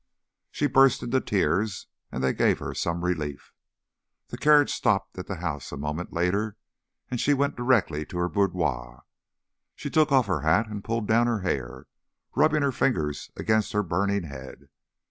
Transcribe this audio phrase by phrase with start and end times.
[0.49, 3.53] She burst into tears, and they gave her some relief.
[4.29, 6.57] The carriage stopped at the house a moment later,
[7.11, 9.03] and she went directly to her boudoir.
[9.75, 11.85] She took off her hat and pulled down her hair,
[12.35, 14.69] rubbing her fingers against her burning head.